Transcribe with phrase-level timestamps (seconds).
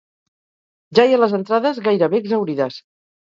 [0.99, 2.81] Ja hi ha les entrades gairebé exhaurides.